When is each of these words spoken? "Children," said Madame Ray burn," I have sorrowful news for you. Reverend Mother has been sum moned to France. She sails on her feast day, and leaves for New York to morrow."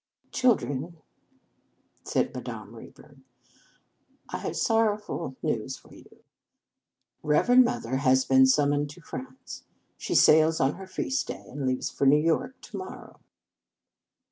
"Children," 0.31 0.97
said 2.03 2.33
Madame 2.33 2.75
Ray 2.75 2.87
burn," 2.89 3.23
I 4.33 4.37
have 4.39 4.57
sorrowful 4.57 5.35
news 5.43 5.77
for 5.77 5.93
you. 5.93 6.23
Reverend 7.21 7.65
Mother 7.65 7.97
has 7.97 8.25
been 8.25 8.47
sum 8.47 8.71
moned 8.71 8.89
to 8.95 9.01
France. 9.01 9.63
She 9.99 10.15
sails 10.15 10.59
on 10.59 10.73
her 10.73 10.87
feast 10.87 11.27
day, 11.27 11.45
and 11.47 11.67
leaves 11.67 11.91
for 11.91 12.07
New 12.07 12.17
York 12.17 12.59
to 12.61 12.77
morrow." 12.79 13.19